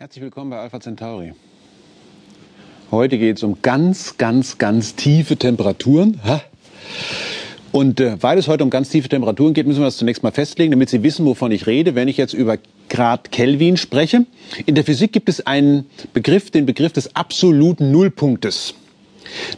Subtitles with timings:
[0.00, 1.34] Herzlich willkommen bei Alpha Centauri.
[2.90, 6.18] Heute geht es um ganz, ganz, ganz tiefe Temperaturen.
[7.70, 10.32] Und äh, weil es heute um ganz tiefe Temperaturen geht, müssen wir das zunächst mal
[10.32, 12.56] festlegen, damit Sie wissen, wovon ich rede, wenn ich jetzt über
[12.88, 14.24] Grad Kelvin spreche.
[14.64, 18.72] In der Physik gibt es einen Begriff, den Begriff des absoluten Nullpunktes.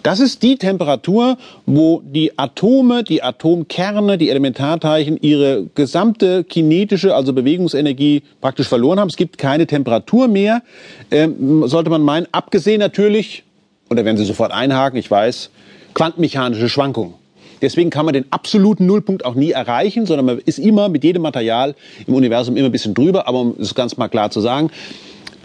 [0.03, 1.37] Das ist die Temperatur,
[1.67, 9.09] wo die Atome, die Atomkerne, die Elementarteilchen ihre gesamte kinetische, also Bewegungsenergie praktisch verloren haben.
[9.09, 10.63] Es gibt keine Temperatur mehr,
[11.11, 13.45] ähm, sollte man meinen, abgesehen natürlich,
[13.89, 15.51] und da werden Sie sofort einhaken, ich weiß,
[15.95, 17.15] quantenmechanische Schwankungen.
[17.63, 21.23] Deswegen kann man den absoluten Nullpunkt auch nie erreichen, sondern man ist immer mit jedem
[21.23, 21.77] Material
[22.09, 23.29] im Universum immer ein bisschen drüber.
[23.29, 24.71] Aber um es ganz mal klar zu sagen,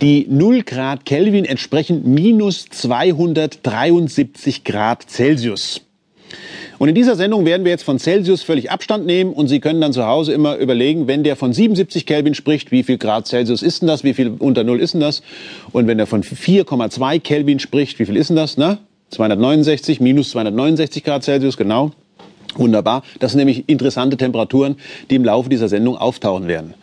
[0.01, 5.81] die 0 Grad Kelvin entsprechen minus 273 Grad Celsius.
[6.77, 9.81] Und in dieser Sendung werden wir jetzt von Celsius völlig Abstand nehmen und Sie können
[9.81, 13.63] dann zu Hause immer überlegen, wenn der von 77 Kelvin spricht, wie viel Grad Celsius
[13.63, 15.23] ist denn das, wie viel unter Null ist denn das?
[15.71, 18.57] Und wenn er von 4,2 Kelvin spricht, wie viel ist denn das?
[18.57, 18.77] Ne?
[19.09, 21.93] 269 minus 269 Grad Celsius, genau.
[22.55, 23.03] Wunderbar.
[23.19, 24.77] Das sind nämlich interessante Temperaturen,
[25.09, 26.73] die im Laufe dieser Sendung auftauchen werden.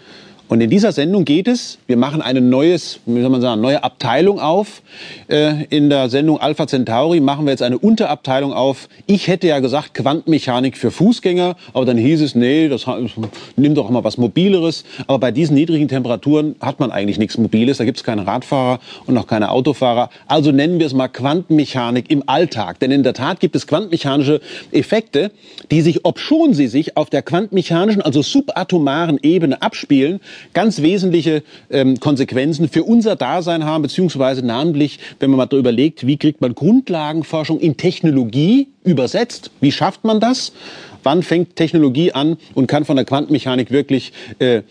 [0.47, 3.83] Und in dieser Sendung geht es, wir machen eine neues, wie soll man sagen, neue
[3.83, 4.83] Abteilung auf.
[5.27, 8.91] Äh, in der Sendung Alpha Centauri machen wir jetzt eine Unterabteilung auf.
[9.06, 12.84] Ich hätte ja gesagt Quantenmechanik für Fußgänger, aber dann hieß es, nee, das
[13.56, 14.84] nimm doch mal was Mobileres.
[15.06, 17.79] Aber bei diesen niedrigen Temperaturen hat man eigentlich nichts Mobiles.
[17.79, 20.11] Da gibt es keine Radfahrer und auch keine Autofahrer.
[20.29, 22.81] Also nennen wir es mal Quantenmechanik im Alltag.
[22.81, 24.42] Denn in der Tat gibt es quantenmechanische
[24.73, 25.31] Effekte,
[25.70, 30.20] die sich, obschon sie sich auf der quantenmechanischen, also subatomaren Ebene abspielen,
[30.52, 36.06] ganz wesentliche ähm, Konsequenzen für unser Dasein haben, beziehungsweise namentlich, wenn man mal darüber überlegt,
[36.06, 40.52] wie kriegt man Grundlagenforschung in Technologie übersetzt, wie schafft man das?
[41.02, 44.62] Wann fängt Technologie an und kann von der Quantenmechanik wirklich äh,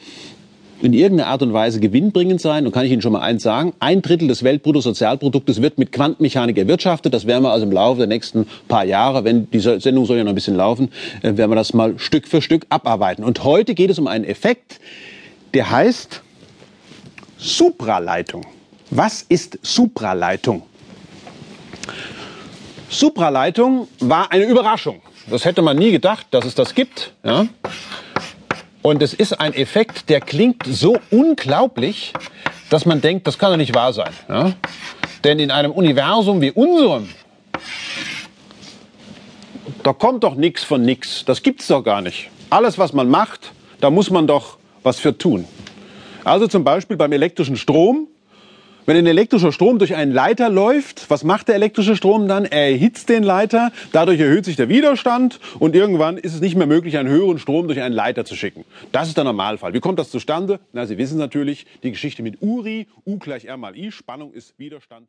[0.84, 2.66] in irgendeiner Art und Weise gewinnbringend sein.
[2.66, 6.58] Und kann ich Ihnen schon mal eins sagen, ein Drittel des Weltbruttosozialproduktes wird mit Quantenmechanik
[6.58, 7.14] erwirtschaftet.
[7.14, 10.24] Das werden wir also im Laufe der nächsten paar Jahre, wenn diese Sendung soll ja
[10.24, 10.90] noch ein bisschen laufen,
[11.22, 13.24] äh, werden wir das mal Stück für Stück abarbeiten.
[13.24, 14.82] Und heute geht es um einen Effekt,
[15.54, 16.22] der heißt
[17.38, 18.46] Supraleitung.
[18.90, 20.64] Was ist Supraleitung?
[22.90, 25.02] Supraleitung war eine Überraschung.
[25.28, 27.14] Das hätte man nie gedacht, dass es das gibt.
[27.24, 27.48] Ja?
[28.82, 32.14] Und es ist ein Effekt, der klingt so unglaublich,
[32.70, 34.12] dass man denkt, das kann doch nicht wahr sein.
[34.30, 34.54] Ja?
[35.24, 37.10] Denn in einem Universum wie unserem,
[39.84, 41.24] da kommt doch nichts von nichts.
[41.26, 42.30] Das gibt's doch gar nicht.
[42.50, 45.46] Alles, was man macht, da muss man doch was für tun.
[46.24, 48.08] Also zum Beispiel beim elektrischen Strom.
[48.86, 52.44] Wenn ein elektrischer Strom durch einen Leiter läuft, was macht der elektrische Strom dann?
[52.44, 56.68] Er erhitzt den Leiter, dadurch erhöht sich der Widerstand und irgendwann ist es nicht mehr
[56.68, 58.66] möglich, einen höheren Strom durch einen Leiter zu schicken.
[58.92, 59.74] Das ist der Normalfall.
[59.74, 60.60] Wie kommt das zustande?
[60.74, 64.54] Na, Sie wissen natürlich, die Geschichte mit Uri, U gleich R mal I, Spannung ist
[64.60, 65.08] Widerstand.